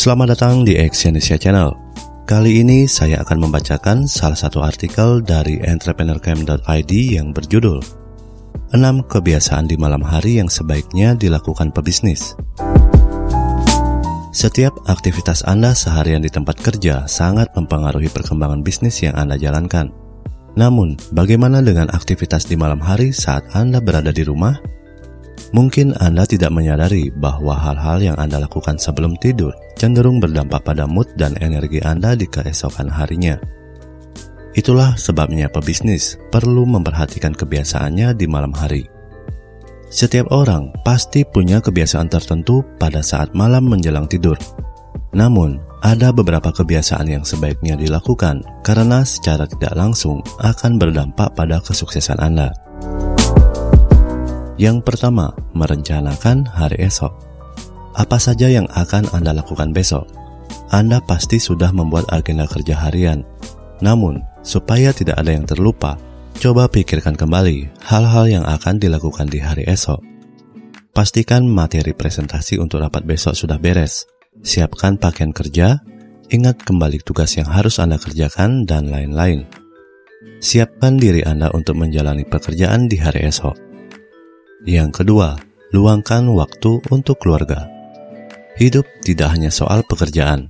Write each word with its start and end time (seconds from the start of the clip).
Selamat 0.00 0.32
datang 0.32 0.64
di 0.64 0.80
Exyonesia 0.80 1.36
Channel. 1.36 1.76
Kali 2.24 2.64
ini 2.64 2.88
saya 2.88 3.20
akan 3.20 3.36
membacakan 3.36 4.08
salah 4.08 4.40
satu 4.48 4.64
artikel 4.64 5.20
dari 5.20 5.60
entrepreneurcamp.id 5.60 6.92
yang 7.20 7.36
berjudul 7.36 7.84
6 8.72 8.80
kebiasaan 9.12 9.68
di 9.68 9.76
malam 9.76 10.00
hari 10.00 10.40
yang 10.40 10.48
sebaiknya 10.48 11.12
dilakukan 11.12 11.68
pebisnis. 11.76 12.32
Setiap 14.32 14.72
aktivitas 14.88 15.44
Anda 15.44 15.76
seharian 15.76 16.24
di 16.24 16.32
tempat 16.32 16.64
kerja 16.64 17.04
sangat 17.04 17.52
mempengaruhi 17.52 18.08
perkembangan 18.08 18.64
bisnis 18.64 19.04
yang 19.04 19.12
Anda 19.20 19.36
jalankan. 19.36 19.92
Namun, 20.56 20.96
bagaimana 21.12 21.60
dengan 21.60 21.92
aktivitas 21.92 22.48
di 22.48 22.56
malam 22.56 22.80
hari 22.80 23.12
saat 23.12 23.52
Anda 23.52 23.84
berada 23.84 24.16
di 24.16 24.24
rumah? 24.24 24.79
Mungkin 25.50 25.98
Anda 25.98 26.22
tidak 26.30 26.54
menyadari 26.54 27.10
bahwa 27.10 27.58
hal-hal 27.58 27.98
yang 27.98 28.16
Anda 28.22 28.38
lakukan 28.38 28.78
sebelum 28.78 29.18
tidur 29.18 29.50
cenderung 29.74 30.22
berdampak 30.22 30.62
pada 30.62 30.86
mood 30.86 31.10
dan 31.18 31.34
energi 31.42 31.82
Anda 31.82 32.14
di 32.14 32.30
keesokan 32.30 32.86
harinya. 32.86 33.34
Itulah 34.54 34.94
sebabnya 34.94 35.50
pebisnis 35.50 36.18
perlu 36.30 36.66
memperhatikan 36.66 37.34
kebiasaannya 37.34 38.14
di 38.14 38.26
malam 38.30 38.54
hari. 38.54 38.86
Setiap 39.90 40.30
orang 40.30 40.70
pasti 40.86 41.26
punya 41.26 41.58
kebiasaan 41.58 42.06
tertentu 42.06 42.62
pada 42.78 43.02
saat 43.02 43.34
malam 43.34 43.66
menjelang 43.66 44.06
tidur. 44.06 44.38
Namun, 45.10 45.58
ada 45.82 46.14
beberapa 46.14 46.54
kebiasaan 46.54 47.10
yang 47.10 47.26
sebaiknya 47.26 47.74
dilakukan 47.74 48.46
karena 48.62 49.02
secara 49.02 49.50
tidak 49.50 49.74
langsung 49.74 50.22
akan 50.38 50.78
berdampak 50.78 51.34
pada 51.34 51.58
kesuksesan 51.58 52.22
Anda. 52.22 52.54
Yang 54.60 54.84
pertama, 54.84 55.32
merencanakan 55.56 56.44
hari 56.44 56.84
esok. 56.84 57.16
Apa 57.96 58.20
saja 58.20 58.44
yang 58.44 58.68
akan 58.68 59.08
Anda 59.16 59.32
lakukan 59.32 59.72
besok? 59.72 60.04
Anda 60.68 61.00
pasti 61.00 61.40
sudah 61.40 61.72
membuat 61.72 62.12
agenda 62.12 62.44
kerja 62.44 62.76
harian. 62.76 63.24
Namun, 63.80 64.20
supaya 64.44 64.92
tidak 64.92 65.16
ada 65.16 65.32
yang 65.32 65.48
terlupa, 65.48 65.96
coba 66.36 66.68
pikirkan 66.68 67.16
kembali 67.16 67.72
hal-hal 67.88 68.28
yang 68.28 68.44
akan 68.44 68.76
dilakukan 68.76 69.32
di 69.32 69.40
hari 69.40 69.64
esok. 69.64 70.04
Pastikan 70.92 71.48
materi 71.48 71.96
presentasi 71.96 72.60
untuk 72.60 72.84
rapat 72.84 73.08
besok 73.08 73.32
sudah 73.32 73.56
beres. 73.56 74.04
Siapkan 74.44 75.00
pakaian 75.00 75.32
kerja, 75.32 75.80
ingat 76.28 76.60
kembali 76.68 77.00
tugas 77.00 77.32
yang 77.32 77.48
harus 77.48 77.80
Anda 77.80 77.96
kerjakan, 77.96 78.68
dan 78.68 78.92
lain-lain. 78.92 79.48
Siapkan 80.44 81.00
diri 81.00 81.24
Anda 81.24 81.48
untuk 81.48 81.80
menjalani 81.80 82.28
pekerjaan 82.28 82.92
di 82.92 83.00
hari 83.00 83.24
esok. 83.24 83.69
Yang 84.68 85.02
kedua, 85.02 85.40
luangkan 85.72 86.28
waktu 86.36 86.84
untuk 86.92 87.16
keluarga. 87.16 87.64
Hidup 88.60 88.84
tidak 89.00 89.32
hanya 89.32 89.48
soal 89.48 89.80
pekerjaan. 89.88 90.44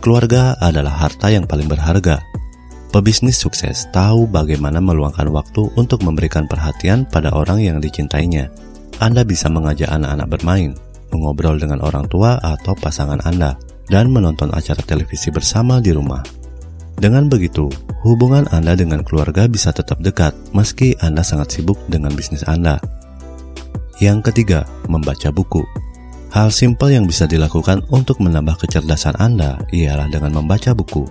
Keluarga 0.00 0.56
adalah 0.56 0.96
harta 0.96 1.28
yang 1.28 1.44
paling 1.44 1.68
berharga. 1.68 2.24
Pebisnis 2.96 3.36
sukses 3.36 3.92
tahu 3.92 4.24
bagaimana 4.24 4.80
meluangkan 4.80 5.28
waktu 5.28 5.68
untuk 5.76 6.00
memberikan 6.00 6.48
perhatian 6.48 7.04
pada 7.04 7.28
orang 7.36 7.60
yang 7.60 7.76
dicintainya. 7.76 8.48
Anda 9.04 9.20
bisa 9.20 9.52
mengajak 9.52 9.92
anak-anak 9.92 10.28
bermain, 10.32 10.72
mengobrol 11.12 11.60
dengan 11.60 11.84
orang 11.84 12.08
tua 12.08 12.40
atau 12.40 12.72
pasangan 12.72 13.20
Anda, 13.28 13.60
dan 13.92 14.08
menonton 14.08 14.48
acara 14.56 14.80
televisi 14.80 15.28
bersama 15.28 15.76
di 15.76 15.92
rumah. 15.92 16.24
Dengan 16.96 17.28
begitu, 17.28 17.68
hubungan 18.00 18.48
Anda 18.48 18.80
dengan 18.80 19.04
keluarga 19.04 19.44
bisa 19.44 19.76
tetap 19.76 20.00
dekat 20.00 20.32
meski 20.56 20.96
Anda 21.04 21.20
sangat 21.20 21.52
sibuk 21.52 21.76
dengan 21.92 22.16
bisnis 22.16 22.48
Anda. 22.48 22.80
Yang 24.02 24.34
ketiga, 24.34 24.66
membaca 24.90 25.30
buku. 25.30 25.62
Hal 26.34 26.50
simpel 26.50 26.90
yang 26.90 27.06
bisa 27.06 27.30
dilakukan 27.30 27.86
untuk 27.94 28.18
menambah 28.18 28.58
kecerdasan 28.66 29.14
Anda 29.22 29.62
ialah 29.70 30.10
dengan 30.10 30.42
membaca 30.42 30.74
buku. 30.74 31.06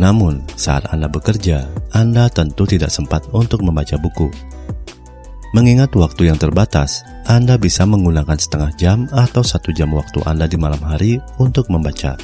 Namun, 0.00 0.40
saat 0.56 0.88
Anda 0.88 1.12
bekerja, 1.12 1.68
Anda 1.92 2.32
tentu 2.32 2.64
tidak 2.64 2.88
sempat 2.88 3.28
untuk 3.36 3.60
membaca 3.60 4.00
buku. 4.00 4.32
Mengingat 5.52 5.92
waktu 5.92 6.32
yang 6.32 6.40
terbatas, 6.40 7.04
Anda 7.28 7.60
bisa 7.60 7.84
menggunakan 7.84 8.40
setengah 8.40 8.72
jam 8.80 8.98
atau 9.12 9.44
satu 9.44 9.68
jam 9.76 9.92
waktu 9.92 10.24
Anda 10.24 10.48
di 10.48 10.56
malam 10.56 10.80
hari 10.80 11.20
untuk 11.36 11.68
membaca. 11.68 12.16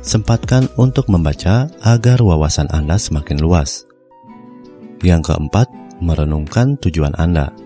Sempatkan 0.00 0.72
untuk 0.80 1.12
membaca 1.12 1.68
agar 1.84 2.16
wawasan 2.16 2.72
Anda 2.72 2.96
semakin 2.96 3.44
luas. 3.44 3.84
Yang 5.04 5.36
keempat, 5.36 5.68
merenungkan 6.00 6.80
tujuan 6.80 7.12
Anda. 7.20 7.61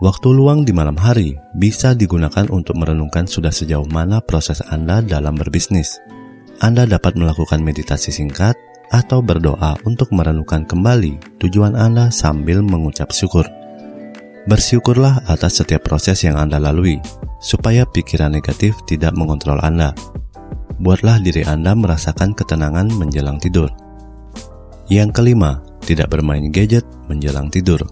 Waktu 0.00 0.32
luang 0.32 0.64
di 0.64 0.72
malam 0.72 0.96
hari 0.96 1.36
bisa 1.52 1.92
digunakan 1.92 2.48
untuk 2.48 2.72
merenungkan 2.80 3.28
sudah 3.28 3.52
sejauh 3.52 3.84
mana 3.84 4.24
proses 4.24 4.64
Anda 4.64 5.04
dalam 5.04 5.36
berbisnis. 5.36 6.00
Anda 6.64 6.88
dapat 6.88 7.20
melakukan 7.20 7.60
meditasi 7.60 8.08
singkat 8.08 8.56
atau 8.88 9.20
berdoa 9.20 9.76
untuk 9.84 10.08
merenungkan 10.16 10.64
kembali 10.64 11.36
tujuan 11.44 11.76
Anda 11.76 12.08
sambil 12.08 12.64
mengucap 12.64 13.12
syukur. 13.12 13.44
Bersyukurlah 14.48 15.28
atas 15.28 15.60
setiap 15.60 15.84
proses 15.84 16.24
yang 16.24 16.40
Anda 16.40 16.56
lalui, 16.56 16.96
supaya 17.44 17.84
pikiran 17.84 18.32
negatif 18.32 18.80
tidak 18.88 19.12
mengontrol 19.12 19.60
Anda. 19.60 19.92
Buatlah 20.80 21.20
diri 21.20 21.44
Anda 21.44 21.76
merasakan 21.76 22.32
ketenangan 22.32 22.88
menjelang 22.96 23.36
tidur. 23.36 23.68
Yang 24.88 25.12
kelima, 25.12 25.60
tidak 25.84 26.08
bermain 26.08 26.48
gadget 26.48 26.88
menjelang 27.04 27.52
tidur. 27.52 27.84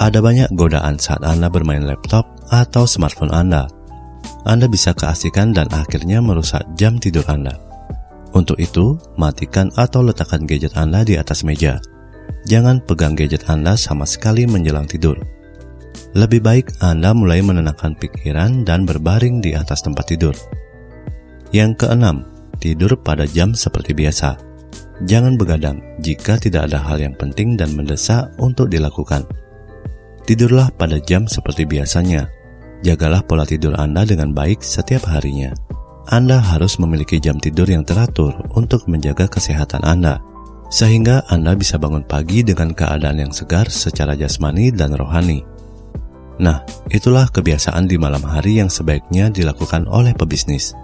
Ada 0.00 0.24
banyak 0.24 0.56
godaan 0.56 0.96
saat 0.96 1.20
Anda 1.20 1.52
bermain 1.52 1.84
laptop 1.84 2.24
atau 2.48 2.88
smartphone 2.88 3.36
Anda. 3.36 3.68
Anda 4.48 4.64
bisa 4.64 4.96
keasikan 4.96 5.52
dan 5.52 5.68
akhirnya 5.68 6.24
merusak 6.24 6.64
jam 6.72 6.96
tidur 6.96 7.20
Anda. 7.28 7.60
Untuk 8.32 8.56
itu, 8.56 8.96
matikan 9.20 9.68
atau 9.76 10.00
letakkan 10.00 10.48
gadget 10.48 10.72
Anda 10.72 11.04
di 11.04 11.20
atas 11.20 11.44
meja. 11.44 11.84
Jangan 12.48 12.80
pegang 12.80 13.12
gadget 13.12 13.44
Anda 13.52 13.76
sama 13.76 14.08
sekali 14.08 14.48
menjelang 14.48 14.88
tidur. 14.88 15.20
Lebih 16.16 16.40
baik 16.40 16.80
Anda 16.80 17.12
mulai 17.12 17.44
menenangkan 17.44 17.92
pikiran 18.00 18.64
dan 18.64 18.88
berbaring 18.88 19.44
di 19.44 19.52
atas 19.52 19.84
tempat 19.84 20.08
tidur. 20.08 20.32
Yang 21.52 21.84
keenam, 21.84 22.24
tidur 22.56 22.96
pada 22.96 23.28
jam 23.28 23.52
seperti 23.52 23.92
biasa. 23.92 24.40
Jangan 25.04 25.36
begadang 25.36 25.84
jika 26.00 26.40
tidak 26.40 26.72
ada 26.72 26.80
hal 26.80 26.96
yang 27.04 27.12
penting 27.20 27.60
dan 27.60 27.76
mendesak 27.76 28.32
untuk 28.40 28.72
dilakukan. 28.72 29.28
Tidurlah 30.30 30.70
pada 30.70 31.02
jam 31.02 31.26
seperti 31.26 31.66
biasanya. 31.66 32.30
Jagalah 32.86 33.26
pola 33.26 33.42
tidur 33.42 33.74
Anda 33.74 34.06
dengan 34.06 34.30
baik 34.30 34.62
setiap 34.62 35.10
harinya. 35.10 35.50
Anda 36.06 36.38
harus 36.38 36.78
memiliki 36.78 37.18
jam 37.18 37.42
tidur 37.42 37.66
yang 37.66 37.82
teratur 37.82 38.38
untuk 38.54 38.86
menjaga 38.86 39.26
kesehatan 39.26 39.82
Anda, 39.82 40.22
sehingga 40.70 41.26
Anda 41.26 41.58
bisa 41.58 41.82
bangun 41.82 42.06
pagi 42.06 42.46
dengan 42.46 42.70
keadaan 42.78 43.26
yang 43.26 43.34
segar 43.34 43.74
secara 43.74 44.14
jasmani 44.14 44.70
dan 44.70 44.94
rohani. 44.94 45.42
Nah, 46.38 46.62
itulah 46.94 47.26
kebiasaan 47.26 47.90
di 47.90 47.98
malam 47.98 48.22
hari 48.22 48.62
yang 48.62 48.70
sebaiknya 48.70 49.34
dilakukan 49.34 49.90
oleh 49.90 50.14
pebisnis. 50.14 50.78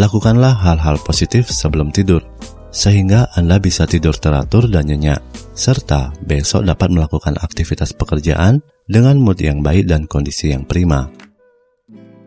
Lakukanlah 0.00 0.56
hal-hal 0.64 0.96
positif 1.04 1.52
sebelum 1.52 1.92
tidur, 1.92 2.24
sehingga 2.72 3.28
Anda 3.36 3.60
bisa 3.60 3.84
tidur 3.84 4.16
teratur 4.16 4.66
dan 4.66 4.88
nyenyak, 4.88 5.20
serta 5.52 6.16
besok 6.24 6.64
dapat 6.64 6.88
melakukan 6.88 7.36
aktivitas 7.38 7.92
pekerjaan 7.92 8.64
dengan 8.88 9.20
mood 9.20 9.38
yang 9.38 9.60
baik 9.60 9.86
dan 9.86 10.08
kondisi 10.08 10.50
yang 10.50 10.64
prima. 10.64 11.12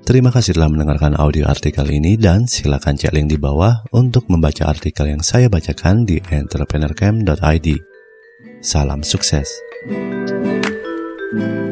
Terima 0.05 0.29
kasih 0.29 0.53
telah 0.53 0.69
mendengarkan 0.69 1.17
audio 1.17 1.49
artikel 1.49 1.89
ini 1.89 2.13
dan 2.13 2.45
silakan 2.45 2.93
cek 2.93 3.09
link 3.09 3.33
di 3.33 3.41
bawah 3.41 3.81
untuk 3.89 4.29
membaca 4.29 4.69
artikel 4.69 5.09
yang 5.09 5.25
saya 5.25 5.49
bacakan 5.49 6.05
di 6.05 6.21
entrepreneurcamp.id. 6.21 7.67
Salam 8.61 9.01
sukses. 9.01 9.49
thank 11.35 11.41
you 11.41 11.64